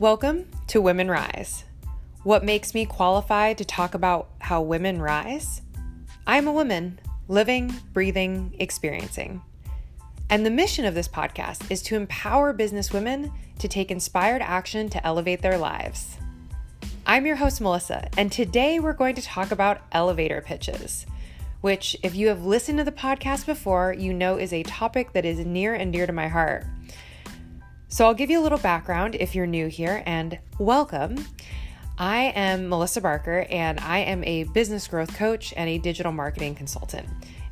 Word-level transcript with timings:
Welcome 0.00 0.48
to 0.66 0.80
Women 0.80 1.08
Rise. 1.08 1.62
What 2.24 2.44
makes 2.44 2.74
me 2.74 2.84
qualified 2.84 3.58
to 3.58 3.64
talk 3.64 3.94
about 3.94 4.28
how 4.40 4.60
women 4.60 5.00
rise? 5.00 5.62
I'm 6.26 6.48
a 6.48 6.52
woman 6.52 6.98
living, 7.28 7.72
breathing, 7.92 8.56
experiencing. 8.58 9.40
And 10.28 10.44
the 10.44 10.50
mission 10.50 10.84
of 10.84 10.96
this 10.96 11.06
podcast 11.06 11.70
is 11.70 11.80
to 11.82 11.94
empower 11.94 12.52
business 12.52 12.92
women 12.92 13.30
to 13.60 13.68
take 13.68 13.92
inspired 13.92 14.42
action 14.42 14.88
to 14.88 15.06
elevate 15.06 15.42
their 15.42 15.58
lives. 15.58 16.18
I'm 17.06 17.24
your 17.24 17.36
host, 17.36 17.60
Melissa, 17.60 18.08
and 18.16 18.32
today 18.32 18.80
we're 18.80 18.94
going 18.94 19.14
to 19.14 19.22
talk 19.22 19.52
about 19.52 19.82
elevator 19.92 20.40
pitches, 20.40 21.06
which, 21.60 21.96
if 22.02 22.16
you 22.16 22.26
have 22.28 22.44
listened 22.44 22.78
to 22.78 22.84
the 22.84 22.90
podcast 22.90 23.46
before, 23.46 23.92
you 23.92 24.12
know 24.12 24.38
is 24.38 24.52
a 24.52 24.64
topic 24.64 25.12
that 25.12 25.24
is 25.24 25.46
near 25.46 25.72
and 25.72 25.92
dear 25.92 26.08
to 26.08 26.12
my 26.12 26.26
heart. 26.26 26.66
So, 27.94 28.06
I'll 28.06 28.14
give 28.14 28.28
you 28.28 28.40
a 28.40 28.42
little 28.42 28.58
background 28.58 29.14
if 29.20 29.36
you're 29.36 29.46
new 29.46 29.68
here, 29.68 30.02
and 30.04 30.36
welcome. 30.58 31.24
I 31.96 32.32
am 32.34 32.68
Melissa 32.68 33.00
Barker, 33.00 33.46
and 33.48 33.78
I 33.78 33.98
am 33.98 34.24
a 34.24 34.42
business 34.52 34.88
growth 34.88 35.14
coach 35.14 35.54
and 35.56 35.70
a 35.70 35.78
digital 35.78 36.10
marketing 36.10 36.56
consultant. 36.56 37.06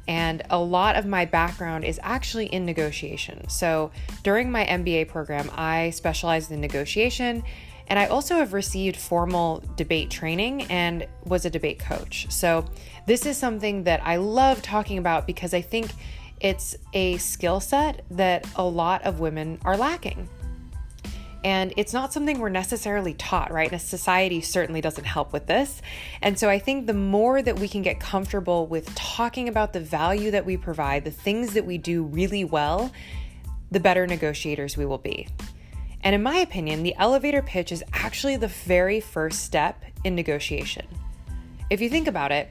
And 0.09 0.43
a 0.51 0.59
lot 0.59 0.97
of 0.97 1.07
my 1.07 1.27
background 1.27 1.85
is 1.85 2.01
actually 2.03 2.47
in 2.47 2.67
negotiation. 2.67 3.49
So, 3.49 3.93
during 4.25 4.51
my 4.51 4.65
MBA 4.65 5.07
program, 5.07 5.49
I 5.55 5.91
specialized 5.91 6.51
in 6.51 6.61
negotiation, 6.61 7.45
and 7.87 7.97
I 7.97 8.07
also 8.07 8.35
have 8.35 8.53
received 8.53 8.97
formal 8.97 9.63
debate 9.77 10.11
training 10.11 10.63
and 10.63 11.07
was 11.25 11.45
a 11.45 11.51
debate 11.51 11.79
coach. 11.79 12.27
So, 12.31 12.65
this 13.07 13.27
is 13.27 13.37
something 13.37 13.85
that 13.85 14.05
I 14.05 14.17
love 14.17 14.61
talking 14.61 14.99
about 14.99 15.25
because 15.25 15.55
I 15.55 15.61
think 15.61 15.93
it's 16.43 16.77
a 16.93 17.17
skill 17.19 17.61
set 17.61 18.05
that 18.11 18.47
a 18.57 18.65
lot 18.65 19.03
of 19.05 19.21
women 19.21 19.61
are 19.65 19.77
lacking. 19.77 20.29
And 21.45 21.75
it's 21.77 21.93
not 21.93 22.13
something 22.13 22.39
we're 22.39 22.49
necessarily 22.49 23.15
taught, 23.15 23.53
right? 23.53 23.71
And 23.71 23.81
society 23.81 24.41
certainly 24.41 24.81
doesn't 24.81 25.05
help 25.05 25.33
with 25.33 25.47
this. 25.47 25.83
And 26.21 26.39
so 26.39 26.49
I 26.49 26.59
think 26.59 26.87
the 26.87 26.95
more 26.95 27.43
that 27.43 27.59
we 27.59 27.69
can 27.69 27.83
get 27.83 27.99
comfortable 27.99 28.67
with 28.67 28.95
talking 28.95 29.49
about 29.49 29.73
the 29.73 29.81
value 29.81 30.31
that 30.31 30.47
we 30.47 30.57
provide, 30.57 31.05
the 31.05 31.11
things 31.11 31.55
that 31.55 31.65
we 31.65 31.79
do 31.79 32.05
really 32.05 32.45
well, 32.45 32.93
the 33.73 33.81
better 33.81 34.07
negotiators 34.07 34.77
we 34.77 34.87
will 34.87 34.99
be. 34.99 35.27
And 36.05 36.15
in 36.15 36.23
my 36.23 36.39
opinion, 36.39 36.83
the 36.83 36.95
elevator 36.97 37.43
pitch 37.43 37.73
is 37.73 37.83
actually 37.93 38.37
the 38.37 38.49
very 38.49 39.01
first 39.01 39.45
step 39.45 39.85
in 40.05 40.15
negotiation. 40.15 40.87
If 41.71 41.81
you 41.81 41.89
think 41.89 42.07
about 42.07 42.33
it, 42.33 42.51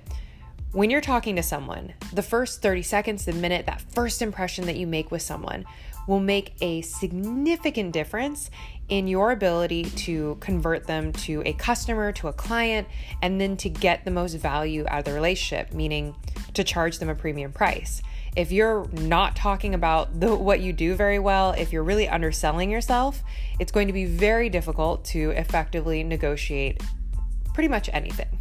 when 0.71 0.89
you're 0.89 1.01
talking 1.01 1.35
to 1.35 1.43
someone, 1.43 1.93
the 2.13 2.21
first 2.21 2.61
30 2.61 2.81
seconds, 2.81 3.25
the 3.25 3.33
minute, 3.33 3.65
that 3.65 3.81
first 3.81 4.21
impression 4.21 4.65
that 4.67 4.77
you 4.77 4.87
make 4.87 5.11
with 5.11 5.21
someone 5.21 5.65
will 6.07 6.21
make 6.21 6.53
a 6.61 6.81
significant 6.81 7.91
difference 7.91 8.49
in 8.91 9.07
your 9.07 9.31
ability 9.31 9.85
to 9.85 10.37
convert 10.41 10.85
them 10.85 11.13
to 11.13 11.41
a 11.45 11.53
customer, 11.53 12.11
to 12.11 12.27
a 12.27 12.33
client, 12.33 12.85
and 13.21 13.39
then 13.39 13.55
to 13.55 13.69
get 13.69 14.03
the 14.03 14.11
most 14.11 14.33
value 14.33 14.85
out 14.89 14.99
of 14.99 15.05
the 15.05 15.13
relationship, 15.13 15.73
meaning 15.73 16.13
to 16.53 16.61
charge 16.61 16.99
them 16.99 17.07
a 17.07 17.15
premium 17.15 17.53
price. 17.53 18.01
If 18.35 18.51
you're 18.51 18.85
not 18.91 19.37
talking 19.37 19.73
about 19.73 20.19
the, 20.19 20.35
what 20.35 20.59
you 20.59 20.73
do 20.73 20.93
very 20.95 21.19
well, 21.19 21.51
if 21.51 21.71
you're 21.71 21.85
really 21.85 22.09
underselling 22.09 22.69
yourself, 22.69 23.23
it's 23.59 23.71
going 23.71 23.87
to 23.87 23.93
be 23.93 24.05
very 24.05 24.49
difficult 24.49 25.05
to 25.05 25.31
effectively 25.31 26.03
negotiate 26.03 26.83
pretty 27.53 27.69
much 27.69 27.89
anything. 27.93 28.39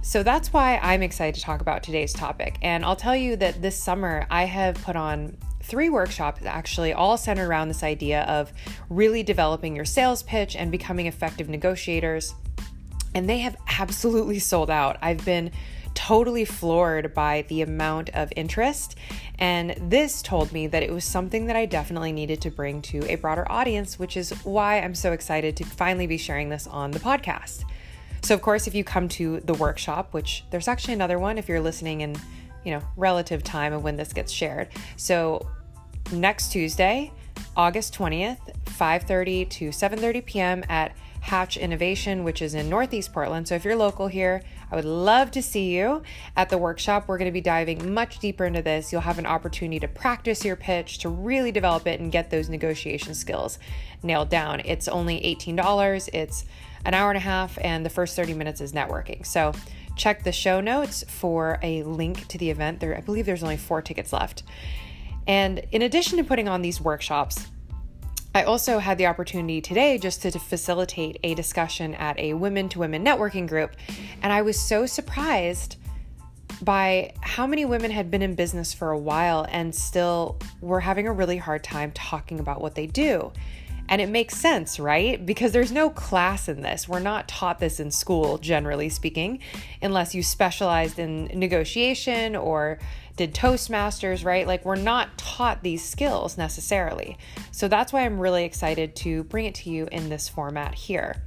So 0.00 0.22
that's 0.22 0.50
why 0.50 0.78
I'm 0.82 1.02
excited 1.02 1.34
to 1.34 1.42
talk 1.42 1.60
about 1.60 1.82
today's 1.82 2.12
topic. 2.14 2.56
And 2.62 2.86
I'll 2.86 2.96
tell 2.96 3.16
you 3.16 3.36
that 3.36 3.60
this 3.60 3.76
summer 3.76 4.26
I 4.30 4.44
have 4.44 4.76
put 4.76 4.96
on 4.96 5.36
three 5.64 5.88
workshops 5.88 6.42
actually, 6.44 6.92
all 6.92 7.16
centered 7.16 7.48
around 7.48 7.68
this 7.68 7.82
idea 7.82 8.22
of 8.22 8.52
really 8.88 9.22
developing 9.22 9.74
your 9.74 9.84
sales 9.84 10.22
pitch 10.22 10.56
and 10.56 10.70
becoming 10.70 11.06
effective 11.06 11.48
negotiators. 11.48 12.34
And 13.14 13.28
they 13.28 13.38
have 13.38 13.56
absolutely 13.78 14.38
sold 14.38 14.70
out. 14.70 14.98
I've 15.00 15.24
been 15.24 15.50
totally 15.94 16.44
floored 16.44 17.14
by 17.14 17.44
the 17.48 17.62
amount 17.62 18.10
of 18.10 18.32
interest. 18.36 18.96
And 19.38 19.74
this 19.90 20.22
told 20.22 20.52
me 20.52 20.66
that 20.66 20.82
it 20.82 20.92
was 20.92 21.04
something 21.04 21.46
that 21.46 21.56
I 21.56 21.66
definitely 21.66 22.12
needed 22.12 22.40
to 22.42 22.50
bring 22.50 22.82
to 22.82 23.10
a 23.10 23.16
broader 23.16 23.50
audience, 23.50 23.98
which 23.98 24.16
is 24.16 24.30
why 24.44 24.80
I'm 24.80 24.94
so 24.94 25.12
excited 25.12 25.56
to 25.56 25.64
finally 25.64 26.06
be 26.06 26.18
sharing 26.18 26.48
this 26.48 26.66
on 26.66 26.90
the 26.90 26.98
podcast. 26.98 27.64
So, 28.22 28.34
of 28.34 28.42
course, 28.42 28.66
if 28.66 28.74
you 28.74 28.84
come 28.84 29.08
to 29.10 29.40
the 29.40 29.54
workshop, 29.54 30.12
which 30.12 30.44
there's 30.50 30.68
actually 30.68 30.94
another 30.94 31.18
one 31.18 31.38
if 31.38 31.48
you're 31.48 31.60
listening 31.60 32.00
in, 32.00 32.16
you 32.64 32.72
know, 32.72 32.82
relative 32.96 33.44
time 33.44 33.72
of 33.72 33.84
when 33.84 33.96
this 33.96 34.12
gets 34.12 34.32
shared. 34.32 34.68
So, 34.96 35.46
next 36.20 36.52
Tuesday, 36.52 37.12
August 37.56 37.94
20th, 37.94 38.38
5:30 38.64 39.48
to 39.50 39.68
7:30 39.68 40.24
p.m. 40.24 40.64
at 40.68 40.92
Hatch 41.20 41.56
Innovation, 41.56 42.22
which 42.22 42.42
is 42.42 42.54
in 42.54 42.68
Northeast 42.68 43.12
Portland. 43.12 43.48
So 43.48 43.54
if 43.54 43.64
you're 43.64 43.76
local 43.76 44.08
here, 44.08 44.42
I 44.70 44.76
would 44.76 44.84
love 44.84 45.30
to 45.32 45.42
see 45.42 45.74
you 45.74 46.02
at 46.36 46.50
the 46.50 46.58
workshop. 46.58 47.08
We're 47.08 47.16
going 47.16 47.30
to 47.30 47.32
be 47.32 47.40
diving 47.40 47.94
much 47.94 48.18
deeper 48.18 48.44
into 48.44 48.60
this. 48.60 48.92
You'll 48.92 49.00
have 49.00 49.18
an 49.18 49.24
opportunity 49.24 49.80
to 49.80 49.88
practice 49.88 50.44
your 50.44 50.56
pitch, 50.56 50.98
to 50.98 51.08
really 51.08 51.50
develop 51.50 51.86
it 51.86 51.98
and 52.00 52.12
get 52.12 52.30
those 52.30 52.48
negotiation 52.48 53.14
skills 53.14 53.58
nailed 54.02 54.28
down. 54.28 54.60
It's 54.64 54.86
only 54.86 55.20
$18. 55.20 56.10
It's 56.12 56.44
an 56.84 56.92
hour 56.92 57.10
and 57.10 57.16
a 57.16 57.20
half, 57.20 57.56
and 57.62 57.86
the 57.86 57.90
first 57.90 58.16
30 58.16 58.34
minutes 58.34 58.60
is 58.60 58.72
networking. 58.72 59.24
So 59.24 59.52
check 59.96 60.24
the 60.24 60.32
show 60.32 60.60
notes 60.60 61.04
for 61.08 61.58
a 61.62 61.82
link 61.84 62.26
to 62.28 62.36
the 62.36 62.50
event. 62.50 62.80
There, 62.80 62.96
I 62.96 63.00
believe 63.00 63.24
there's 63.24 63.42
only 63.42 63.56
four 63.56 63.80
tickets 63.80 64.12
left. 64.12 64.42
And 65.26 65.60
in 65.72 65.82
addition 65.82 66.18
to 66.18 66.24
putting 66.24 66.48
on 66.48 66.62
these 66.62 66.80
workshops, 66.80 67.46
I 68.34 68.42
also 68.42 68.80
had 68.80 68.98
the 68.98 69.06
opportunity 69.06 69.60
today 69.60 69.96
just 69.96 70.22
to, 70.22 70.30
to 70.32 70.38
facilitate 70.40 71.18
a 71.22 71.34
discussion 71.34 71.94
at 71.94 72.18
a 72.18 72.34
women 72.34 72.68
to 72.70 72.80
women 72.80 73.04
networking 73.04 73.48
group. 73.48 73.76
And 74.22 74.32
I 74.32 74.42
was 74.42 74.60
so 74.60 74.86
surprised 74.86 75.76
by 76.60 77.12
how 77.20 77.46
many 77.46 77.64
women 77.64 77.90
had 77.90 78.10
been 78.10 78.22
in 78.22 78.34
business 78.34 78.72
for 78.72 78.90
a 78.90 78.98
while 78.98 79.46
and 79.50 79.74
still 79.74 80.38
were 80.60 80.80
having 80.80 81.06
a 81.06 81.12
really 81.12 81.36
hard 81.36 81.62
time 81.62 81.92
talking 81.92 82.40
about 82.40 82.60
what 82.60 82.74
they 82.74 82.86
do. 82.86 83.32
And 83.88 84.00
it 84.00 84.08
makes 84.08 84.36
sense, 84.36 84.80
right? 84.80 85.24
Because 85.24 85.52
there's 85.52 85.70
no 85.70 85.90
class 85.90 86.48
in 86.48 86.62
this. 86.62 86.88
We're 86.88 87.00
not 87.00 87.28
taught 87.28 87.58
this 87.58 87.80
in 87.80 87.90
school, 87.90 88.38
generally 88.38 88.88
speaking, 88.88 89.40
unless 89.82 90.14
you 90.14 90.22
specialized 90.22 90.98
in 90.98 91.26
negotiation 91.26 92.34
or 92.34 92.78
did 93.16 93.34
Toastmasters, 93.34 94.24
right? 94.24 94.46
Like, 94.46 94.64
we're 94.64 94.76
not 94.76 95.16
taught 95.16 95.62
these 95.62 95.84
skills 95.84 96.36
necessarily. 96.36 97.16
So 97.52 97.68
that's 97.68 97.92
why 97.92 98.02
I'm 98.02 98.18
really 98.18 98.44
excited 98.44 98.96
to 98.96 99.24
bring 99.24 99.46
it 99.46 99.54
to 99.56 99.70
you 99.70 99.88
in 99.92 100.08
this 100.08 100.28
format 100.28 100.74
here. 100.74 101.22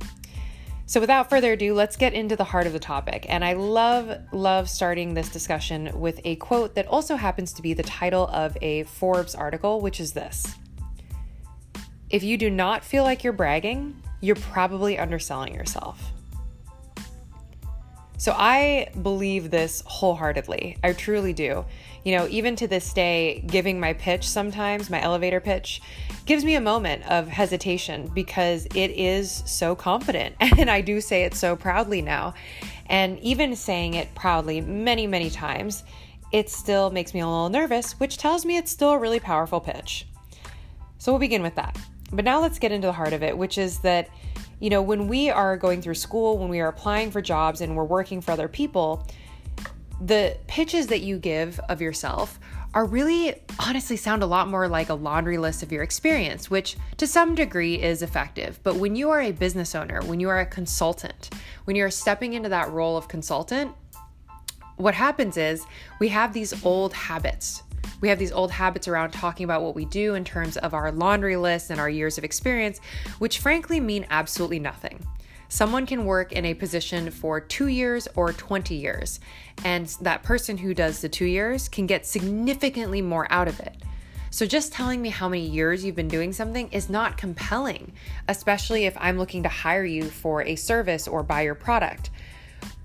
So, 0.85 1.01
without 1.01 1.29
further 1.29 1.51
ado, 1.51 1.73
let's 1.73 1.97
get 1.97 2.13
into 2.13 2.37
the 2.37 2.45
heart 2.45 2.65
of 2.65 2.71
the 2.71 2.79
topic. 2.79 3.25
And 3.27 3.43
I 3.43 3.53
love, 3.53 4.09
love 4.31 4.69
starting 4.69 5.13
this 5.13 5.29
discussion 5.29 5.91
with 5.99 6.21
a 6.23 6.37
quote 6.37 6.75
that 6.75 6.87
also 6.87 7.17
happens 7.17 7.51
to 7.53 7.61
be 7.61 7.73
the 7.73 7.83
title 7.83 8.27
of 8.27 8.57
a 8.61 8.83
Forbes 8.83 9.35
article, 9.35 9.81
which 9.81 9.99
is 9.99 10.13
this 10.13 10.55
if 12.09 12.23
you 12.23 12.37
do 12.37 12.49
not 12.49 12.85
feel 12.85 13.03
like 13.03 13.23
you're 13.23 13.33
bragging, 13.33 14.01
you're 14.21 14.37
probably 14.37 14.97
underselling 14.97 15.53
yourself. 15.53 16.13
So 18.19 18.33
I 18.35 18.89
believe 19.03 19.51
this 19.51 19.83
wholeheartedly. 19.85 20.77
I 20.83 20.93
truly 20.93 21.33
do. 21.33 21.65
You 22.03 22.17
know, 22.17 22.27
even 22.29 22.55
to 22.55 22.67
this 22.67 22.91
day, 22.91 23.43
giving 23.45 23.79
my 23.79 23.93
pitch 23.93 24.27
sometimes, 24.27 24.89
my 24.89 24.99
elevator 24.99 25.39
pitch, 25.39 25.81
gives 26.25 26.43
me 26.43 26.55
a 26.55 26.61
moment 26.61 27.03
of 27.09 27.27
hesitation 27.27 28.09
because 28.15 28.65
it 28.73 28.91
is 28.91 29.43
so 29.45 29.75
confident. 29.75 30.35
And 30.57 30.71
I 30.71 30.81
do 30.81 30.99
say 30.99 31.23
it 31.23 31.35
so 31.35 31.55
proudly 31.55 32.01
now. 32.01 32.33
And 32.87 33.19
even 33.19 33.55
saying 33.55 33.93
it 33.93 34.13
proudly 34.15 34.61
many, 34.61 35.05
many 35.05 35.29
times, 35.29 35.83
it 36.31 36.49
still 36.49 36.89
makes 36.89 37.13
me 37.13 37.19
a 37.19 37.27
little 37.27 37.49
nervous, 37.49 37.99
which 37.99 38.17
tells 38.17 38.43
me 38.43 38.57
it's 38.57 38.71
still 38.71 38.91
a 38.91 38.97
really 38.97 39.19
powerful 39.19 39.59
pitch. 39.59 40.07
So 40.97 41.11
we'll 41.11 41.19
begin 41.19 41.43
with 41.43 41.55
that. 41.55 41.77
But 42.11 42.25
now 42.25 42.41
let's 42.41 42.57
get 42.57 42.71
into 42.71 42.87
the 42.87 42.93
heart 42.93 43.13
of 43.13 43.21
it, 43.21 43.37
which 43.37 43.57
is 43.57 43.79
that, 43.79 44.09
you 44.59 44.69
know, 44.69 44.81
when 44.81 45.07
we 45.07 45.29
are 45.29 45.55
going 45.57 45.81
through 45.81 45.95
school, 45.95 46.37
when 46.37 46.49
we 46.49 46.59
are 46.59 46.67
applying 46.67 47.11
for 47.11 47.21
jobs 47.21 47.61
and 47.61 47.75
we're 47.75 47.83
working 47.83 48.21
for 48.21 48.31
other 48.31 48.47
people, 48.47 49.05
the 50.01 50.37
pitches 50.47 50.87
that 50.87 51.01
you 51.01 51.17
give 51.17 51.59
of 51.69 51.81
yourself 51.81 52.39
are 52.73 52.85
really 52.85 53.35
honestly 53.59 53.95
sound 53.95 54.21
a 54.21 54.25
lot 54.25 54.47
more 54.47 54.67
like 54.67 54.89
a 54.89 54.93
laundry 54.93 55.37
list 55.37 55.63
of 55.63 55.71
your 55.71 55.83
experience, 55.83 56.49
which 56.49 56.75
to 56.97 57.07
some 57.07 57.33
degree 57.33 57.81
is 57.81 58.01
effective. 58.01 58.59
But 58.63 58.75
when 58.75 58.95
you 58.95 59.09
are 59.09 59.21
a 59.21 59.31
business 59.31 59.73
owner, 59.73 60.01
when 60.03 60.19
you 60.19 60.29
are 60.29 60.39
a 60.39 60.45
consultant, 60.45 61.29
when 61.65 61.75
you're 61.75 61.89
stepping 61.89 62.33
into 62.33 62.49
that 62.49 62.69
role 62.71 62.97
of 62.97 63.07
consultant, 63.07 63.71
what 64.75 64.93
happens 64.93 65.37
is 65.37 65.65
we 65.99 66.09
have 66.09 66.33
these 66.33 66.63
old 66.63 66.93
habits 66.93 67.63
we 68.01 68.09
have 68.09 68.19
these 68.19 68.31
old 68.31 68.51
habits 68.51 68.87
around 68.87 69.11
talking 69.11 69.43
about 69.43 69.61
what 69.61 69.75
we 69.75 69.85
do 69.85 70.15
in 70.15 70.23
terms 70.23 70.57
of 70.57 70.73
our 70.73 70.91
laundry 70.91 71.35
list 71.35 71.69
and 71.69 71.79
our 71.79 71.89
years 71.89 72.17
of 72.17 72.23
experience, 72.23 72.79
which 73.19 73.39
frankly 73.39 73.79
mean 73.79 74.05
absolutely 74.09 74.59
nothing. 74.59 75.05
Someone 75.49 75.85
can 75.85 76.05
work 76.05 76.33
in 76.33 76.45
a 76.45 76.53
position 76.53 77.09
for 77.09 77.39
two 77.39 77.67
years 77.67 78.07
or 78.15 78.33
20 78.33 78.75
years, 78.75 79.19
and 79.63 79.87
that 80.01 80.23
person 80.23 80.57
who 80.57 80.73
does 80.73 81.01
the 81.01 81.07
two 81.07 81.25
years 81.25 81.69
can 81.69 81.87
get 81.87 82.05
significantly 82.05 83.01
more 83.01 83.27
out 83.31 83.47
of 83.47 83.59
it. 83.61 83.75
So, 84.29 84.45
just 84.45 84.73
telling 84.73 85.01
me 85.01 85.09
how 85.09 85.29
many 85.29 85.47
years 85.47 85.85
you've 85.85 85.95
been 85.95 86.09
doing 86.09 86.33
something 86.33 86.69
is 86.73 86.89
not 86.89 87.17
compelling, 87.17 87.93
especially 88.27 88.85
if 88.85 88.95
I'm 88.99 89.17
looking 89.17 89.41
to 89.43 89.49
hire 89.49 89.85
you 89.85 90.03
for 90.03 90.43
a 90.43 90.57
service 90.57 91.07
or 91.07 91.23
buy 91.23 91.41
your 91.41 91.55
product. 91.55 92.09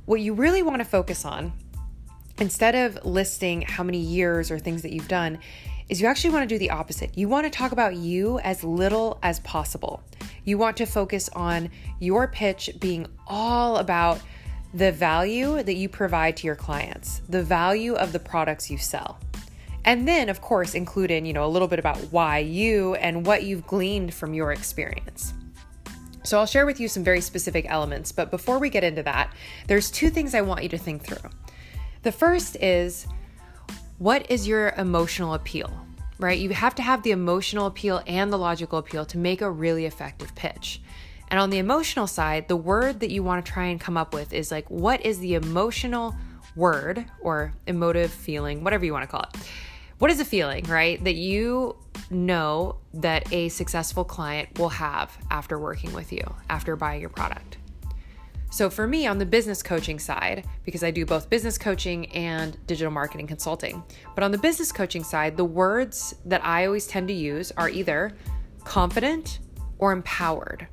What 0.04 0.20
you 0.20 0.34
really 0.34 0.62
want 0.62 0.78
to 0.78 0.84
focus 0.84 1.24
on, 1.24 1.52
instead 2.38 2.74
of 2.74 3.04
listing 3.04 3.62
how 3.62 3.82
many 3.82 3.98
years 3.98 4.50
or 4.50 4.58
things 4.58 4.82
that 4.82 4.92
you've 4.92 5.08
done, 5.08 5.38
is 5.88 6.00
you 6.00 6.06
actually 6.06 6.30
want 6.30 6.48
to 6.48 6.54
do 6.54 6.58
the 6.58 6.70
opposite. 6.70 7.16
You 7.16 7.28
want 7.28 7.44
to 7.44 7.50
talk 7.50 7.72
about 7.72 7.96
you 7.96 8.38
as 8.40 8.64
little 8.64 9.18
as 9.22 9.40
possible. 9.40 10.02
You 10.44 10.56
want 10.56 10.76
to 10.78 10.86
focus 10.86 11.28
on 11.34 11.70
your 12.00 12.28
pitch 12.28 12.70
being 12.80 13.06
all 13.26 13.76
about 13.76 14.20
the 14.74 14.90
value 14.90 15.62
that 15.62 15.74
you 15.74 15.88
provide 15.88 16.36
to 16.38 16.46
your 16.46 16.56
clients, 16.56 17.20
the 17.28 17.42
value 17.42 17.94
of 17.94 18.12
the 18.12 18.18
products 18.18 18.70
you 18.70 18.78
sell. 18.78 19.18
And 19.84 20.06
then, 20.08 20.28
of 20.28 20.40
course, 20.40 20.74
include 20.74 21.10
in, 21.10 21.26
you 21.26 21.32
know, 21.32 21.44
a 21.44 21.48
little 21.48 21.68
bit 21.68 21.78
about 21.78 21.98
why 22.10 22.38
you 22.38 22.94
and 22.94 23.26
what 23.26 23.42
you've 23.42 23.66
gleaned 23.66 24.14
from 24.14 24.32
your 24.32 24.52
experience. 24.52 25.34
So 26.24 26.38
I'll 26.38 26.46
share 26.46 26.66
with 26.66 26.78
you 26.78 26.86
some 26.86 27.02
very 27.02 27.20
specific 27.20 27.66
elements, 27.68 28.12
but 28.12 28.30
before 28.30 28.58
we 28.58 28.70
get 28.70 28.84
into 28.84 29.02
that, 29.02 29.34
there's 29.66 29.90
two 29.90 30.08
things 30.08 30.34
I 30.34 30.40
want 30.40 30.62
you 30.62 30.68
to 30.68 30.78
think 30.78 31.02
through. 31.04 31.30
The 32.02 32.12
first 32.12 32.56
is 32.56 33.06
what 33.98 34.28
is 34.30 34.48
your 34.48 34.70
emotional 34.70 35.34
appeal? 35.34 35.70
Right? 36.18 36.38
You 36.38 36.50
have 36.50 36.74
to 36.76 36.82
have 36.82 37.02
the 37.02 37.12
emotional 37.12 37.66
appeal 37.66 38.02
and 38.06 38.32
the 38.32 38.38
logical 38.38 38.78
appeal 38.78 39.04
to 39.06 39.18
make 39.18 39.40
a 39.40 39.50
really 39.50 39.86
effective 39.86 40.34
pitch. 40.34 40.80
And 41.28 41.40
on 41.40 41.50
the 41.50 41.58
emotional 41.58 42.06
side, 42.06 42.48
the 42.48 42.56
word 42.56 43.00
that 43.00 43.10
you 43.10 43.22
want 43.22 43.44
to 43.44 43.52
try 43.52 43.66
and 43.66 43.80
come 43.80 43.96
up 43.96 44.12
with 44.12 44.32
is 44.32 44.50
like, 44.50 44.68
what 44.70 45.04
is 45.06 45.18
the 45.18 45.34
emotional 45.34 46.14
word 46.54 47.06
or 47.20 47.54
emotive 47.66 48.10
feeling, 48.10 48.62
whatever 48.62 48.84
you 48.84 48.92
want 48.92 49.04
to 49.04 49.06
call 49.06 49.22
it? 49.22 49.36
What 49.98 50.10
is 50.10 50.20
a 50.20 50.24
feeling, 50.24 50.64
right? 50.64 51.02
That 51.02 51.14
you 51.14 51.76
know 52.10 52.76
that 52.94 53.32
a 53.32 53.48
successful 53.48 54.04
client 54.04 54.58
will 54.58 54.68
have 54.68 55.16
after 55.30 55.58
working 55.58 55.92
with 55.94 56.12
you, 56.12 56.34
after 56.50 56.76
buying 56.76 57.00
your 57.00 57.10
product. 57.10 57.56
So, 58.52 58.68
for 58.68 58.86
me 58.86 59.06
on 59.06 59.16
the 59.16 59.24
business 59.24 59.62
coaching 59.62 59.98
side, 59.98 60.46
because 60.66 60.84
I 60.84 60.90
do 60.90 61.06
both 61.06 61.30
business 61.30 61.56
coaching 61.56 62.04
and 62.12 62.54
digital 62.66 62.92
marketing 62.92 63.26
consulting, 63.26 63.82
but 64.14 64.22
on 64.22 64.30
the 64.30 64.36
business 64.36 64.70
coaching 64.70 65.02
side, 65.02 65.38
the 65.38 65.44
words 65.44 66.16
that 66.26 66.44
I 66.44 66.66
always 66.66 66.86
tend 66.86 67.08
to 67.08 67.14
use 67.14 67.50
are 67.52 67.70
either 67.70 68.12
confident 68.62 69.38
or 69.78 69.92
empowered. 69.92 70.68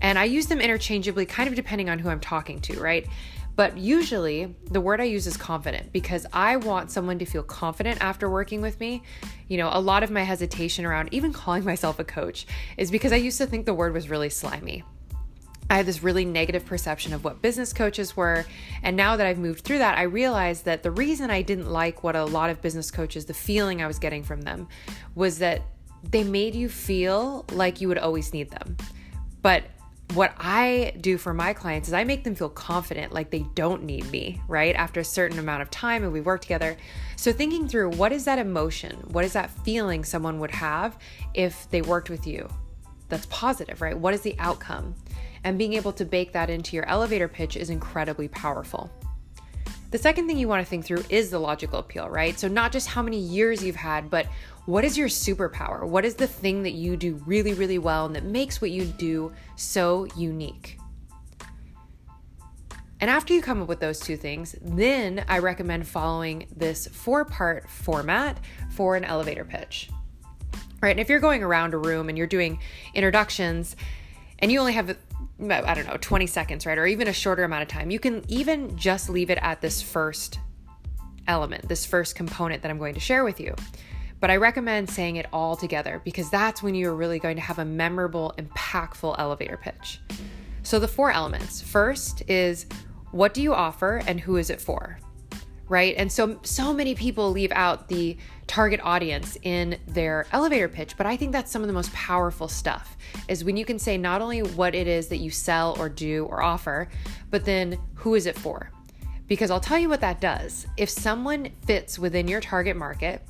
And 0.00 0.20
I 0.20 0.24
use 0.24 0.46
them 0.46 0.60
interchangeably, 0.60 1.26
kind 1.26 1.48
of 1.48 1.56
depending 1.56 1.90
on 1.90 1.98
who 1.98 2.08
I'm 2.08 2.20
talking 2.20 2.60
to, 2.60 2.78
right? 2.80 3.08
But 3.56 3.76
usually, 3.76 4.54
the 4.70 4.80
word 4.80 5.00
I 5.00 5.04
use 5.04 5.26
is 5.26 5.36
confident 5.36 5.92
because 5.92 6.26
I 6.32 6.58
want 6.58 6.92
someone 6.92 7.18
to 7.18 7.24
feel 7.24 7.42
confident 7.42 8.00
after 8.00 8.30
working 8.30 8.62
with 8.62 8.78
me. 8.78 9.02
You 9.48 9.58
know, 9.58 9.68
a 9.72 9.80
lot 9.80 10.04
of 10.04 10.12
my 10.12 10.22
hesitation 10.22 10.84
around 10.84 11.08
even 11.10 11.32
calling 11.32 11.64
myself 11.72 11.98
a 11.98 12.04
coach 12.04 12.46
is 12.76 12.88
because 12.92 13.12
I 13.12 13.16
used 13.16 13.38
to 13.38 13.46
think 13.46 13.66
the 13.66 13.74
word 13.74 13.94
was 13.94 14.08
really 14.08 14.30
slimy. 14.30 14.84
I 15.70 15.76
had 15.76 15.86
this 15.86 16.02
really 16.02 16.24
negative 16.24 16.66
perception 16.66 17.12
of 17.12 17.22
what 17.22 17.40
business 17.40 17.72
coaches 17.72 18.16
were. 18.16 18.44
And 18.82 18.96
now 18.96 19.16
that 19.16 19.26
I've 19.26 19.38
moved 19.38 19.64
through 19.64 19.78
that, 19.78 19.96
I 19.96 20.02
realized 20.02 20.64
that 20.64 20.82
the 20.82 20.90
reason 20.90 21.30
I 21.30 21.42
didn't 21.42 21.70
like 21.70 22.02
what 22.02 22.16
a 22.16 22.24
lot 22.24 22.50
of 22.50 22.60
business 22.60 22.90
coaches, 22.90 23.24
the 23.24 23.34
feeling 23.34 23.80
I 23.80 23.86
was 23.86 24.00
getting 24.00 24.24
from 24.24 24.42
them, 24.42 24.66
was 25.14 25.38
that 25.38 25.62
they 26.02 26.24
made 26.24 26.56
you 26.56 26.68
feel 26.68 27.44
like 27.52 27.80
you 27.80 27.86
would 27.86 27.98
always 27.98 28.32
need 28.32 28.50
them. 28.50 28.76
But 29.42 29.62
what 30.14 30.34
I 30.38 30.92
do 31.00 31.16
for 31.16 31.32
my 31.32 31.52
clients 31.52 31.86
is 31.86 31.94
I 31.94 32.02
make 32.02 32.24
them 32.24 32.34
feel 32.34 32.48
confident, 32.48 33.12
like 33.12 33.30
they 33.30 33.46
don't 33.54 33.84
need 33.84 34.10
me, 34.10 34.42
right? 34.48 34.74
After 34.74 34.98
a 34.98 35.04
certain 35.04 35.38
amount 35.38 35.62
of 35.62 35.70
time 35.70 36.02
and 36.02 36.12
we 36.12 36.20
work 36.20 36.40
together. 36.40 36.76
So, 37.14 37.32
thinking 37.32 37.68
through 37.68 37.90
what 37.90 38.10
is 38.10 38.24
that 38.24 38.40
emotion? 38.40 38.96
What 39.12 39.24
is 39.24 39.34
that 39.34 39.50
feeling 39.64 40.04
someone 40.04 40.40
would 40.40 40.50
have 40.50 40.98
if 41.32 41.70
they 41.70 41.80
worked 41.80 42.10
with 42.10 42.26
you? 42.26 42.48
That's 43.08 43.26
positive, 43.26 43.80
right? 43.80 43.96
What 43.96 44.14
is 44.14 44.22
the 44.22 44.34
outcome? 44.40 44.96
And 45.44 45.58
being 45.58 45.72
able 45.74 45.92
to 45.92 46.04
bake 46.04 46.32
that 46.32 46.50
into 46.50 46.76
your 46.76 46.86
elevator 46.86 47.28
pitch 47.28 47.56
is 47.56 47.70
incredibly 47.70 48.28
powerful. 48.28 48.90
The 49.90 49.98
second 49.98 50.28
thing 50.28 50.38
you 50.38 50.46
want 50.46 50.64
to 50.64 50.68
think 50.68 50.84
through 50.84 51.04
is 51.08 51.30
the 51.30 51.40
logical 51.40 51.80
appeal, 51.80 52.08
right? 52.08 52.38
So, 52.38 52.46
not 52.46 52.70
just 52.70 52.86
how 52.86 53.02
many 53.02 53.18
years 53.18 53.64
you've 53.64 53.76
had, 53.76 54.08
but 54.08 54.26
what 54.66 54.84
is 54.84 54.96
your 54.96 55.08
superpower? 55.08 55.84
What 55.84 56.04
is 56.04 56.14
the 56.14 56.28
thing 56.28 56.62
that 56.62 56.72
you 56.72 56.96
do 56.96 57.20
really, 57.26 57.54
really 57.54 57.78
well 57.78 58.06
and 58.06 58.14
that 58.14 58.24
makes 58.24 58.60
what 58.60 58.70
you 58.70 58.84
do 58.84 59.32
so 59.56 60.06
unique? 60.16 60.78
And 63.00 63.10
after 63.10 63.32
you 63.32 63.40
come 63.40 63.62
up 63.62 63.68
with 63.68 63.80
those 63.80 63.98
two 63.98 64.16
things, 64.16 64.54
then 64.60 65.24
I 65.26 65.38
recommend 65.38 65.88
following 65.88 66.46
this 66.54 66.86
four 66.86 67.24
part 67.24 67.68
format 67.68 68.38
for 68.70 68.94
an 68.94 69.04
elevator 69.04 69.44
pitch. 69.44 69.90
Right. 70.80 70.90
And 70.90 71.00
if 71.00 71.08
you're 71.08 71.20
going 71.20 71.42
around 71.42 71.74
a 71.74 71.78
room 71.78 72.08
and 72.08 72.16
you're 72.16 72.26
doing 72.26 72.58
introductions 72.94 73.74
and 74.38 74.52
you 74.52 74.60
only 74.60 74.74
have 74.74 74.96
I 75.48 75.74
don't 75.74 75.86
know, 75.86 75.96
20 76.00 76.26
seconds, 76.26 76.66
right? 76.66 76.76
Or 76.76 76.86
even 76.86 77.08
a 77.08 77.12
shorter 77.12 77.44
amount 77.44 77.62
of 77.62 77.68
time. 77.68 77.90
You 77.90 77.98
can 77.98 78.24
even 78.28 78.76
just 78.76 79.08
leave 79.08 79.30
it 79.30 79.38
at 79.40 79.60
this 79.60 79.80
first 79.80 80.38
element, 81.26 81.68
this 81.68 81.86
first 81.86 82.14
component 82.14 82.62
that 82.62 82.70
I'm 82.70 82.78
going 82.78 82.94
to 82.94 83.00
share 83.00 83.24
with 83.24 83.40
you. 83.40 83.54
But 84.20 84.30
I 84.30 84.36
recommend 84.36 84.90
saying 84.90 85.16
it 85.16 85.26
all 85.32 85.56
together 85.56 86.02
because 86.04 86.28
that's 86.28 86.62
when 86.62 86.74
you're 86.74 86.94
really 86.94 87.18
going 87.18 87.36
to 87.36 87.42
have 87.42 87.58
a 87.58 87.64
memorable, 87.64 88.34
impactful 88.36 89.16
elevator 89.18 89.56
pitch. 89.56 90.00
So 90.62 90.78
the 90.78 90.88
four 90.88 91.10
elements 91.10 91.62
first 91.62 92.22
is 92.28 92.66
what 93.12 93.32
do 93.32 93.42
you 93.42 93.54
offer 93.54 94.02
and 94.06 94.20
who 94.20 94.36
is 94.36 94.50
it 94.50 94.60
for? 94.60 94.98
Right? 95.70 95.94
And 95.96 96.10
so 96.10 96.40
so 96.42 96.74
many 96.74 96.96
people 96.96 97.30
leave 97.30 97.52
out 97.52 97.86
the 97.86 98.16
target 98.48 98.80
audience 98.82 99.38
in 99.42 99.78
their 99.86 100.26
elevator 100.32 100.68
pitch, 100.68 100.96
but 100.96 101.06
I 101.06 101.16
think 101.16 101.30
that's 101.30 101.52
some 101.52 101.62
of 101.62 101.68
the 101.68 101.72
most 101.72 101.92
powerful 101.92 102.48
stuff 102.48 102.96
is 103.28 103.44
when 103.44 103.56
you 103.56 103.64
can 103.64 103.78
say 103.78 103.96
not 103.96 104.20
only 104.20 104.42
what 104.42 104.74
it 104.74 104.88
is 104.88 105.06
that 105.08 105.18
you 105.18 105.30
sell 105.30 105.76
or 105.78 105.88
do 105.88 106.24
or 106.24 106.42
offer, 106.42 106.88
but 107.30 107.44
then 107.44 107.78
who 107.94 108.16
is 108.16 108.26
it 108.26 108.36
for? 108.36 108.72
Because 109.28 109.52
I'll 109.52 109.60
tell 109.60 109.78
you 109.78 109.88
what 109.88 110.00
that 110.00 110.20
does. 110.20 110.66
If 110.76 110.90
someone 110.90 111.50
fits 111.64 112.00
within 112.00 112.26
your 112.26 112.40
target 112.40 112.76
market, 112.76 113.24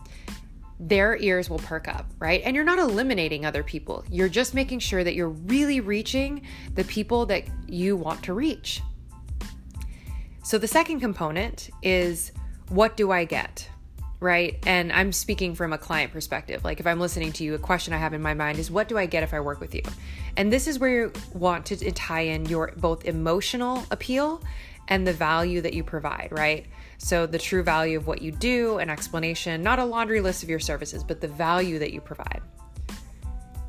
their 0.81 1.19
ears 1.19 1.51
will 1.51 1.59
perk 1.59 1.89
up, 1.89 2.07
right? 2.19 2.41
And 2.43 2.57
you're 2.57 2.65
not 2.65 2.79
eliminating 2.79 3.45
other 3.45 3.63
people. 3.63 4.03
You're 4.11 4.31
just 4.31 4.55
making 4.55 4.79
sure 4.79 5.05
that 5.05 5.15
you're 5.15 5.29
really 5.29 5.81
reaching 5.81 6.41
the 6.75 6.85
people 6.85 7.27
that 7.27 7.45
you 7.69 7.97
want 7.97 8.23
to 8.23 8.33
reach. 8.33 8.81
So 10.51 10.59
the 10.59 10.67
second 10.67 10.99
component 10.99 11.71
is 11.81 12.33
what 12.71 12.97
do 12.97 13.13
I 13.13 13.25
get? 13.25 13.71
right? 14.19 14.59
And 14.67 14.93
I'm 14.93 15.13
speaking 15.13 15.55
from 15.55 15.73
a 15.73 15.79
client 15.79 16.13
perspective. 16.13 16.65
Like 16.65 16.81
if 16.81 16.89
I'm 16.89 16.99
listening 16.99 17.31
to 17.35 17.45
you, 17.45 17.55
a 17.55 17.59
question 17.59 17.95
I 17.95 17.99
have 17.99 18.13
in 18.15 18.21
my 18.21 18.35
mind 18.35 18.59
is 18.59 18.69
what 18.69 18.89
do 18.89 18.99
I 18.99 19.07
get 19.07 19.23
if 19.23 19.33
I 19.33 19.39
work 19.39 19.61
with 19.61 19.77
you? 19.77 19.83
And 20.37 20.53
this 20.53 20.67
is 20.67 20.81
where 20.81 20.91
you 20.91 21.13
want 21.35 21.67
to 21.67 21.91
tie 21.93 22.23
in 22.23 22.47
your 22.47 22.73
both 22.77 23.05
emotional 23.05 23.85
appeal 23.93 24.43
and 24.89 25.07
the 25.07 25.13
value 25.13 25.61
that 25.61 25.73
you 25.73 25.85
provide, 25.85 26.29
right? 26.33 26.67
So 26.99 27.27
the 27.27 27.39
true 27.39 27.63
value 27.63 27.97
of 27.97 28.09
what 28.09 28.21
you 28.21 28.33
do, 28.33 28.79
an 28.79 28.91
explanation, 28.91 29.63
not 29.63 29.79
a 29.79 29.85
laundry 29.85 30.21
list 30.21 30.43
of 30.43 30.51
your 30.51 30.59
services, 30.59 31.05
but 31.05 31.21
the 31.21 31.29
value 31.29 31.79
that 31.79 31.93
you 31.93 32.01
provide. 32.01 32.43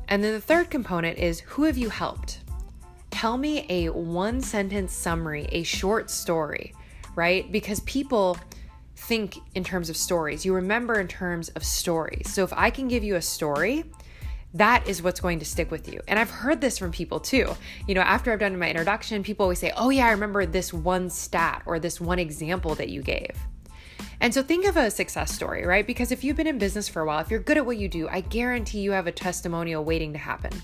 And 0.08 0.22
then 0.22 0.32
the 0.32 0.40
third 0.40 0.68
component 0.68 1.16
is 1.16 1.40
who 1.40 1.62
have 1.62 1.78
you 1.78 1.90
helped? 1.90 2.41
Tell 3.22 3.38
me 3.38 3.64
a 3.68 3.88
one 3.88 4.40
sentence 4.40 4.92
summary, 4.92 5.46
a 5.52 5.62
short 5.62 6.10
story, 6.10 6.74
right? 7.14 7.52
Because 7.52 7.78
people 7.78 8.36
think 8.96 9.38
in 9.54 9.62
terms 9.62 9.88
of 9.88 9.96
stories. 9.96 10.44
You 10.44 10.54
remember 10.54 10.98
in 10.98 11.06
terms 11.06 11.48
of 11.50 11.62
stories. 11.62 12.34
So 12.34 12.42
if 12.42 12.52
I 12.52 12.68
can 12.68 12.88
give 12.88 13.04
you 13.04 13.14
a 13.14 13.22
story, 13.22 13.84
that 14.54 14.88
is 14.88 15.04
what's 15.04 15.20
going 15.20 15.38
to 15.38 15.44
stick 15.44 15.70
with 15.70 15.86
you. 15.86 16.00
And 16.08 16.18
I've 16.18 16.30
heard 16.30 16.60
this 16.60 16.78
from 16.78 16.90
people 16.90 17.20
too. 17.20 17.54
You 17.86 17.94
know, 17.94 18.00
after 18.00 18.32
I've 18.32 18.40
done 18.40 18.58
my 18.58 18.68
introduction, 18.68 19.22
people 19.22 19.44
always 19.44 19.60
say, 19.60 19.72
Oh, 19.76 19.90
yeah, 19.90 20.08
I 20.08 20.10
remember 20.10 20.44
this 20.44 20.72
one 20.72 21.08
stat 21.08 21.62
or 21.64 21.78
this 21.78 22.00
one 22.00 22.18
example 22.18 22.74
that 22.74 22.88
you 22.88 23.02
gave. 23.02 23.36
And 24.20 24.34
so 24.34 24.42
think 24.42 24.66
of 24.66 24.76
a 24.76 24.90
success 24.90 25.32
story, 25.32 25.64
right? 25.64 25.86
Because 25.86 26.10
if 26.10 26.24
you've 26.24 26.36
been 26.36 26.48
in 26.48 26.58
business 26.58 26.88
for 26.88 27.02
a 27.02 27.06
while, 27.06 27.20
if 27.20 27.30
you're 27.30 27.38
good 27.38 27.56
at 27.56 27.66
what 27.66 27.76
you 27.76 27.86
do, 27.86 28.08
I 28.08 28.22
guarantee 28.22 28.80
you 28.80 28.90
have 28.90 29.06
a 29.06 29.12
testimonial 29.12 29.84
waiting 29.84 30.12
to 30.12 30.18
happen. 30.18 30.60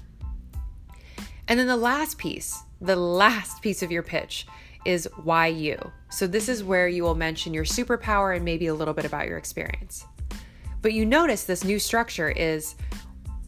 And 1.49 1.59
then 1.59 1.67
the 1.67 1.76
last 1.76 2.19
piece, 2.19 2.62
the 2.81 2.97
last 2.97 3.62
piece 3.62 3.83
of 3.83 3.90
your 3.90 4.02
pitch 4.02 4.47
is 4.85 5.09
why 5.25 5.49
you. 5.49 5.78
So, 6.11 6.26
this 6.26 6.49
is 6.49 6.62
where 6.62 6.88
you 6.88 7.02
will 7.02 7.14
mention 7.14 7.52
your 7.52 7.64
superpower 7.64 8.37
and 8.37 8.45
maybe 8.45 8.69
a 8.69 8.75
little 8.75 8.95
bit 8.95 9.05
about 9.05 9.26
your 9.26 9.38
experience. 9.38 10.05
But 10.83 10.93
you 10.93 11.05
notice 11.05 11.45
this 11.45 11.64
new 11.64 11.78
structure 11.78 12.31
is 12.31 12.75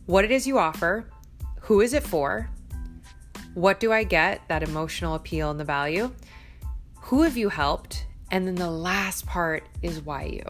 what 0.07 0.25
it 0.25 0.31
is 0.31 0.47
you 0.47 0.59
offer, 0.59 1.09
who 1.61 1.81
is 1.81 1.93
it 1.93 2.03
for, 2.03 2.51
what 3.55 3.81
do 3.81 3.93
I 3.93 4.03
get, 4.03 4.41
that 4.49 4.63
emotional 4.63 5.15
appeal 5.15 5.51
and 5.51 5.61
the 5.61 5.65
value, 5.65 6.11
who 7.01 7.23
have 7.23 7.37
you 7.37 7.49
helped, 7.49 8.07
and 8.31 8.47
then 8.47 8.55
the 8.55 8.71
last 8.71 9.27
part 9.27 9.69
is 9.83 10.01
why 10.01 10.25
you. 10.25 10.45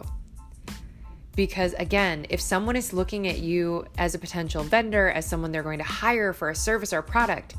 Because 1.36 1.74
again, 1.74 2.26
if 2.28 2.40
someone 2.40 2.76
is 2.76 2.92
looking 2.92 3.28
at 3.28 3.38
you 3.38 3.86
as 3.98 4.14
a 4.14 4.18
potential 4.18 4.62
vendor, 4.64 5.10
as 5.10 5.26
someone 5.26 5.52
they're 5.52 5.62
going 5.62 5.78
to 5.78 5.84
hire 5.84 6.32
for 6.32 6.50
a 6.50 6.54
service 6.54 6.92
or 6.92 6.98
a 6.98 7.02
product, 7.02 7.54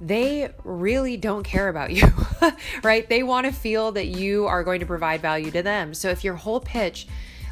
they 0.00 0.52
really 0.64 1.16
don't 1.16 1.44
care 1.44 1.68
about 1.68 1.92
you, 1.92 2.08
right? 2.82 3.08
They 3.08 3.22
want 3.22 3.46
to 3.46 3.52
feel 3.52 3.92
that 3.92 4.06
you 4.06 4.46
are 4.46 4.64
going 4.64 4.80
to 4.80 4.86
provide 4.86 5.22
value 5.22 5.50
to 5.52 5.62
them. 5.62 5.94
So 5.94 6.08
if 6.08 6.24
your 6.24 6.34
whole 6.34 6.60
pitch 6.60 7.06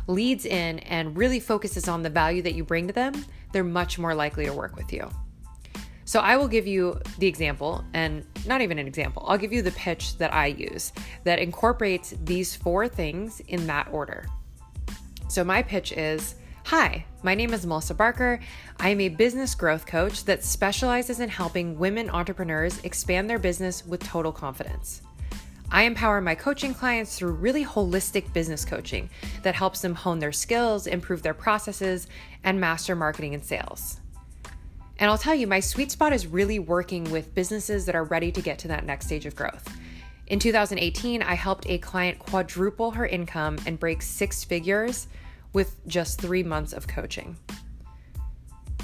leads 0.07 0.45
in 0.45 0.81
and 0.81 1.17
really 1.17 1.41
focuses 1.41 1.89
on 1.89 2.03
the 2.03 2.11
value 2.11 2.43
that 2.43 2.55
you 2.55 2.65
bring 2.65 2.89
to 2.89 2.93
them, 2.93 3.25
they're 3.53 3.65
much 3.65 3.99
more 3.99 4.15
likely 4.15 4.47
to 4.47 4.53
work 4.53 4.77
with 4.77 4.93
you. 4.93 5.09
So 6.05 6.19
I 6.19 6.37
will 6.37 6.49
give 6.49 6.67
you 6.67 7.01
the 7.19 7.29
example, 7.29 7.85
and 7.95 8.25
not 8.45 8.63
even 8.63 8.81
an 8.81 8.89
example, 8.89 9.25
I'll 9.29 9.39
give 9.39 9.53
you 9.53 9.63
the 9.63 9.71
pitch 9.73 10.19
that 10.19 10.35
I 10.35 10.47
use 10.47 10.93
that 11.23 11.39
incorporates 11.39 12.15
these 12.25 12.57
four 12.57 12.89
things 12.89 13.39
in 13.47 13.69
that 13.69 13.87
order. 13.93 14.27
So 15.31 15.45
my 15.45 15.63
pitch 15.63 15.93
is 15.93 16.35
Hi, 16.65 17.05
my 17.23 17.37
name 17.37 17.55
is 17.55 17.65
Melissa 17.65 17.95
Barker. 17.95 18.41
I 18.81 18.89
am 18.89 19.01
a 19.01 19.09
business 19.09 19.55
growth 19.55 19.87
coach 19.87 20.25
that 20.25 20.43
specializes 20.43 21.21
in 21.21 21.29
helping 21.29 21.79
women 21.79 22.11
entrepreneurs 22.11 22.81
expand 22.83 23.31
their 23.31 23.39
business 23.39 23.87
with 23.87 24.03
total 24.03 24.33
confidence. 24.33 25.03
I 25.71 25.85
empower 25.85 26.21
my 26.21 26.35
coaching 26.35 26.75
clients 26.75 27.17
through 27.17 27.35
really 27.35 27.65
holistic 27.65 28.33
business 28.33 28.65
coaching 28.65 29.09
that 29.45 29.55
helps 29.55 29.81
them 29.83 29.95
hone 29.95 30.19
their 30.19 30.33
skills, 30.33 30.89
improve 30.89 31.23
their 31.23 31.33
processes, 31.33 32.09
and 32.43 32.61
master 32.61 32.97
marketing 32.97 33.33
and 33.35 33.45
sales. 33.45 34.01
And 34.99 35.09
I'll 35.09 35.17
tell 35.17 35.37
you, 35.37 35.47
my 35.47 35.61
sweet 35.61 35.93
spot 35.93 36.13
is 36.13 36.27
really 36.27 36.59
working 36.59 37.05
with 37.05 37.37
businesses 37.37 37.87
that 37.87 37.95
are 37.95 38.03
ready 38.03 38.33
to 38.33 38.43
get 38.43 38.59
to 38.59 38.69
that 38.69 38.85
next 38.85 39.07
stage 39.07 39.27
of 39.27 39.37
growth. 39.37 39.80
In 40.31 40.39
2018, 40.39 41.25
I 41.25 41.35
helped 41.35 41.69
a 41.69 41.79
client 41.79 42.21
quadruple 42.21 42.93
her 42.93 43.05
income 43.05 43.59
and 43.67 43.81
break 43.81 44.01
six 44.01 44.45
figures 44.45 45.09
with 45.53 45.85
just 45.89 46.21
three 46.21 46.45
months 46.45 46.73
of 46.73 46.87
coaching. 46.87 47.37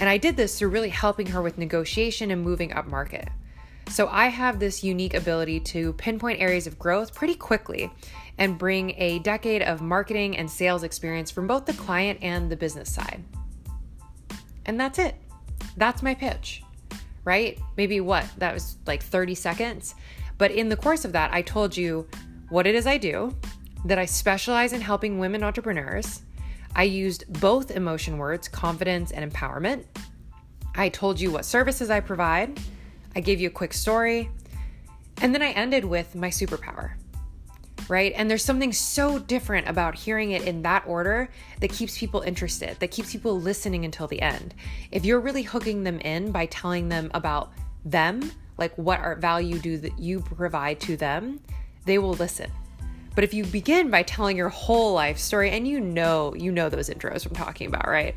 And 0.00 0.08
I 0.08 0.18
did 0.18 0.36
this 0.36 0.58
through 0.58 0.70
really 0.70 0.88
helping 0.88 1.28
her 1.28 1.40
with 1.40 1.56
negotiation 1.56 2.32
and 2.32 2.42
moving 2.42 2.72
up 2.72 2.88
market. 2.88 3.28
So 3.90 4.08
I 4.08 4.26
have 4.26 4.58
this 4.58 4.82
unique 4.82 5.14
ability 5.14 5.60
to 5.60 5.92
pinpoint 5.92 6.40
areas 6.40 6.66
of 6.66 6.80
growth 6.80 7.14
pretty 7.14 7.36
quickly 7.36 7.92
and 8.38 8.58
bring 8.58 8.94
a 8.96 9.20
decade 9.20 9.62
of 9.62 9.80
marketing 9.80 10.36
and 10.36 10.50
sales 10.50 10.82
experience 10.82 11.30
from 11.30 11.46
both 11.46 11.64
the 11.64 11.74
client 11.74 12.18
and 12.22 12.50
the 12.50 12.56
business 12.56 12.92
side. 12.92 13.22
And 14.66 14.80
that's 14.80 14.98
it. 14.98 15.14
That's 15.76 16.02
my 16.02 16.12
pitch, 16.12 16.64
right? 17.24 17.56
Maybe 17.76 18.00
what? 18.00 18.28
That 18.38 18.52
was 18.52 18.78
like 18.84 19.04
30 19.04 19.36
seconds. 19.36 19.94
But 20.38 20.50
in 20.50 20.68
the 20.68 20.76
course 20.76 21.04
of 21.04 21.12
that, 21.12 21.32
I 21.32 21.42
told 21.42 21.76
you 21.76 22.06
what 22.48 22.66
it 22.66 22.74
is 22.74 22.86
I 22.86 22.98
do, 22.98 23.34
that 23.84 23.98
I 23.98 24.04
specialize 24.04 24.72
in 24.72 24.80
helping 24.80 25.18
women 25.18 25.42
entrepreneurs. 25.42 26.22
I 26.74 26.84
used 26.84 27.24
both 27.40 27.70
emotion 27.70 28.18
words, 28.18 28.48
confidence 28.48 29.10
and 29.10 29.30
empowerment. 29.30 29.84
I 30.74 30.88
told 30.90 31.18
you 31.18 31.30
what 31.30 31.44
services 31.44 31.90
I 31.90 32.00
provide. 32.00 32.60
I 33.14 33.20
gave 33.20 33.40
you 33.40 33.48
a 33.48 33.50
quick 33.52 33.72
story. 33.72 34.30
And 35.22 35.34
then 35.34 35.42
I 35.42 35.52
ended 35.52 35.84
with 35.84 36.14
my 36.14 36.28
superpower 36.28 36.92
right? 37.88 38.12
And 38.16 38.30
there's 38.30 38.44
something 38.44 38.72
so 38.72 39.18
different 39.18 39.68
about 39.68 39.94
hearing 39.94 40.32
it 40.32 40.42
in 40.42 40.62
that 40.62 40.84
order 40.86 41.28
that 41.60 41.70
keeps 41.70 41.98
people 41.98 42.20
interested, 42.22 42.78
that 42.80 42.90
keeps 42.90 43.12
people 43.12 43.40
listening 43.40 43.84
until 43.84 44.06
the 44.06 44.20
end. 44.20 44.54
If 44.90 45.04
you're 45.04 45.20
really 45.20 45.42
hooking 45.42 45.84
them 45.84 46.00
in 46.00 46.32
by 46.32 46.46
telling 46.46 46.88
them 46.88 47.10
about 47.14 47.52
them, 47.84 48.32
like 48.58 48.76
what 48.76 49.00
art 49.00 49.18
value 49.18 49.58
do 49.58 49.78
that 49.78 49.98
you 49.98 50.20
provide 50.20 50.80
to 50.80 50.96
them, 50.96 51.40
they 51.84 51.98
will 51.98 52.14
listen. 52.14 52.50
But 53.14 53.24
if 53.24 53.32
you 53.32 53.44
begin 53.44 53.90
by 53.90 54.02
telling 54.02 54.36
your 54.36 54.50
whole 54.50 54.92
life 54.92 55.16
story, 55.18 55.50
and 55.50 55.66
you 55.66 55.80
know, 55.80 56.34
you 56.34 56.52
know 56.52 56.68
those 56.68 56.90
intros 56.90 57.24
I'm 57.24 57.34
talking 57.34 57.66
about, 57.66 57.88
right? 57.88 58.14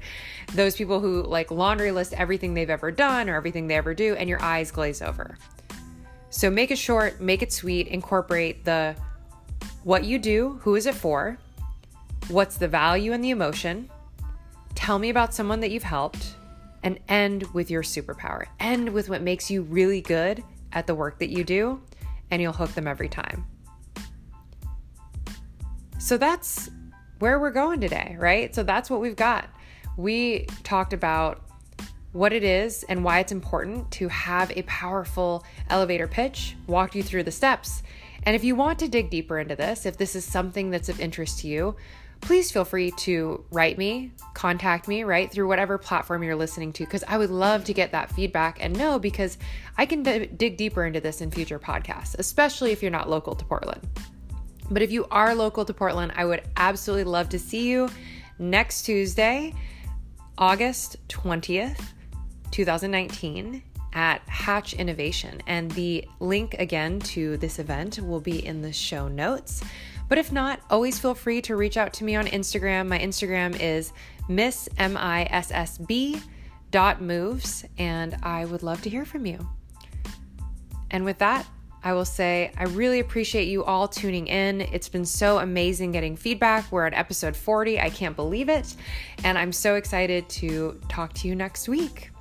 Those 0.53 0.75
people 0.75 1.00
who 1.00 1.24
like 1.24 1.51
laundry 1.51 1.91
list 1.91 2.13
everything 2.13 2.53
they've 2.53 2.69
ever 2.69 2.91
done 2.91 3.29
or 3.29 3.36
everything 3.36 3.67
they 3.67 3.75
ever 3.75 3.93
do, 3.93 4.15
and 4.15 4.27
your 4.27 4.41
eyes 4.41 4.72
glaze 4.72 5.01
over. 5.01 5.38
So 6.29 6.50
make 6.50 6.69
it 6.69 6.77
short, 6.77 7.22
make 7.22 7.41
it 7.41 7.53
sweet, 7.53 7.88
incorporate 7.88 8.65
the 8.65 8.96
what 9.84 10.03
you 10.03 10.19
do, 10.19 10.60
who 10.63 10.75
is 10.75 10.86
it 10.86 10.96
for, 10.96 11.38
what's 12.27 12.58
the 12.58 12.67
value 12.67 13.13
and 13.13 13.24
the 13.24 13.29
emotion, 13.29 13.89
tell 14.75 15.00
me 15.00 15.10
about 15.10 15.34
someone 15.34 15.62
that 15.62 15.72
you've 15.72 15.84
helped, 15.84 16.36
and 16.83 17.00
end 17.07 17.43
with 17.53 17.69
your 17.69 17.83
superpower. 17.83 18.45
End 18.59 18.89
with 18.89 19.09
what 19.09 19.21
makes 19.21 19.50
you 19.50 19.63
really 19.63 20.01
good 20.01 20.43
at 20.71 20.88
the 20.88 20.95
work 20.95 21.19
that 21.19 21.29
you 21.29 21.43
do, 21.43 21.81
and 22.31 22.41
you'll 22.41 22.53
hook 22.53 22.71
them 22.71 22.88
every 22.88 23.09
time. 23.09 23.45
So 26.00 26.17
that's 26.17 26.69
where 27.19 27.39
we're 27.39 27.51
going 27.51 27.81
today, 27.81 28.15
right? 28.19 28.53
So 28.55 28.63
that's 28.63 28.89
what 28.89 29.01
we've 29.01 29.15
got. 29.15 29.50
We 29.98 30.48
talked 30.63 30.93
about 30.93 31.43
what 32.13 32.33
it 32.33 32.43
is 32.43 32.83
and 32.89 33.03
why 33.03 33.19
it's 33.19 33.31
important 33.31 33.91
to 33.91 34.07
have 34.07 34.51
a 34.51 34.63
powerful 34.63 35.43
elevator 35.69 36.07
pitch, 36.07 36.55
walked 36.67 36.95
you 36.95 37.03
through 37.03 37.24
the 37.24 37.31
steps, 37.31 37.83
and 38.24 38.36
if 38.36 38.43
you 38.43 38.55
want 38.55 38.79
to 38.79 38.88
dig 38.88 39.09
deeper 39.09 39.39
into 39.39 39.55
this, 39.55 39.86
if 39.86 39.98
this 39.98 40.15
is 40.15 40.25
something 40.25 40.69
that's 40.69 40.89
of 40.89 41.00
interest 41.00 41.39
to 41.39 41.48
you, 41.48 41.75
please 42.22 42.52
feel 42.52 42.66
free 42.66 42.92
to 42.92 43.44
write 43.52 43.78
me, 43.78 44.12
contact 44.34 44.88
me, 44.88 45.04
right, 45.04 45.32
through 45.32 45.48
whatever 45.48 45.78
platform 45.78 46.24
you're 46.24 46.36
listening 46.36 46.74
to, 46.74 46.84
because 46.86 47.04
I 47.08 47.18
would 47.18 47.30
love 47.30 47.64
to 47.66 47.74
get 47.74 47.92
that 47.92 48.12
feedback 48.12 48.64
and 48.64 48.78
know 48.78 49.00
because 49.00 49.38
I 49.78 49.86
can 49.86 50.04
d- 50.04 50.28
dig 50.28 50.58
deeper 50.58 50.86
into 50.86 51.00
this 51.00 51.22
in 51.22 51.32
future 51.32 51.60
podcasts, 51.60 52.16
especially 52.20 52.72
if 52.72 52.82
you're 52.82 52.92
not 52.92 53.10
local 53.10 53.36
to 53.36 53.46
Portland. 53.46 53.88
But 54.72 54.82
if 54.82 54.92
you 54.92 55.06
are 55.10 55.34
local 55.34 55.66
to 55.66 55.74
Portland, 55.74 56.14
I 56.16 56.26
would 56.26 56.44
absolutely 56.58 57.06
love 57.06 57.30
to 57.30 57.40
see 57.40 57.68
you 57.68 57.90
next 58.38 58.84
Tuesday, 58.84 59.54
August 60.38 60.98
20th, 61.10 61.82
2019 62.52 63.64
at 63.94 64.22
Hatch 64.28 64.74
Innovation. 64.74 65.42
And 65.48 65.72
the 65.72 66.08
link 66.20 66.56
again 66.60 67.00
to 67.00 67.38
this 67.38 67.60
event 67.60 68.00
will 68.00 68.22
be 68.22 68.46
in 68.46 68.62
the 68.62 68.72
show 68.72 69.08
notes. 69.08 69.64
But 70.10 70.18
if 70.18 70.32
not, 70.32 70.60
always 70.70 71.00
feel 71.00 71.13
free 71.13 71.42
to 71.44 71.56
reach 71.56 71.78
out 71.78 71.94
to 71.94 72.04
me 72.04 72.16
on 72.16 72.25
Instagram. 72.25 72.88
My 72.88 73.00
Instagram 73.00 73.58
is 73.60 73.94
miss 74.28 74.68
M 74.78 74.98
I 74.98 75.24
S 75.30 75.51
S 75.51 75.78
B 75.78 76.20
dot 76.72 77.01
moves, 77.01 77.63
and 77.78 78.18
I 78.24 78.46
would 78.46 78.63
love 78.63 78.82
to 78.82 78.89
hear 78.89 79.06
from 79.06 79.25
you. 79.25 79.48
And 80.92 81.06
with 81.06 81.20
that, 81.20 81.46
I 81.84 81.94
will 81.94 82.06
say 82.06 82.51
I 82.58 82.63
really 82.63 83.00
appreciate 83.00 83.48
you 83.48 83.63
all 83.63 83.88
tuning 83.88 84.28
in. 84.28 84.62
It's 84.62 84.89
been 84.89 85.06
so 85.06 85.38
amazing 85.39 85.92
getting 85.92 86.18
feedback. 86.18 86.70
We're 86.72 86.86
at 86.86 86.94
episode 86.94 87.36
40. 87.36 87.80
I 87.80 87.89
can't 87.89 88.16
believe 88.16 88.50
it. 88.50 88.75
And 89.24 89.38
I'm 89.38 89.54
so 89.54 89.75
excited 89.75 90.28
to 90.30 90.80
talk 90.89 91.13
to 91.13 91.28
you 91.28 91.36
next 91.36 91.70
week. 91.70 92.12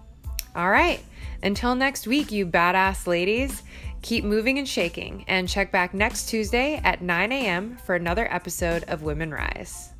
All 0.54 0.70
right. 0.70 1.00
Until 1.42 1.74
next 1.74 2.06
week, 2.06 2.30
you 2.32 2.46
badass 2.46 3.06
ladies, 3.06 3.62
keep 4.02 4.24
moving 4.24 4.58
and 4.58 4.68
shaking, 4.68 5.24
and 5.28 5.48
check 5.48 5.72
back 5.72 5.94
next 5.94 6.28
Tuesday 6.28 6.80
at 6.84 7.02
9 7.02 7.32
a.m. 7.32 7.76
for 7.84 7.94
another 7.94 8.32
episode 8.32 8.84
of 8.84 9.02
Women 9.02 9.32
Rise. 9.32 9.90